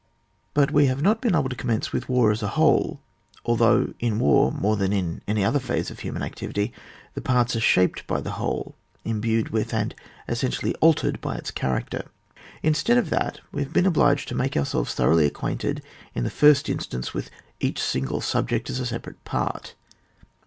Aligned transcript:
But 0.55 0.71
we 0.71 0.87
have 0.87 1.03
not 1.03 1.21
been 1.21 1.35
able 1.35 1.49
to 1.49 1.55
commence 1.55 1.91
with 1.93 2.09
war 2.09 2.31
as 2.31 2.41
a 2.41 2.47
whole, 2.57 3.01
although 3.45 3.93
in 3.99 4.17
war 4.17 4.51
more 4.51 4.75
than 4.75 4.91
in 4.91 5.21
any 5.27 5.45
other 5.45 5.59
phase 5.59 5.91
of 5.91 5.99
human 5.99 6.23
activity, 6.23 6.73
the 7.13 7.21
parts 7.21 7.55
are 7.55 7.59
shaped 7.59 8.07
by 8.07 8.19
the 8.19 8.31
whole, 8.31 8.73
imbued 9.05 9.49
with 9.49 9.75
and 9.75 9.93
essentially 10.27 10.73
altered 10.81 11.21
by 11.21 11.35
its 11.35 11.51
character; 11.51 12.05
instead 12.63 12.97
of 12.97 13.11
that, 13.11 13.41
we 13.51 13.61
have 13.63 13.73
been 13.73 13.85
obliged 13.85 14.27
to 14.29 14.33
make 14.35 14.57
ourselves 14.57 14.95
thoroughly 14.95 15.27
acquainted, 15.27 15.83
in 16.15 16.23
the 16.23 16.31
first 16.31 16.67
in 16.67 16.79
stance, 16.79 17.13
with 17.13 17.29
each 17.59 17.77
single 17.79 18.21
subject 18.21 18.71
as 18.71 18.79
a 18.79 18.87
separate 18.87 19.23
part. 19.23 19.75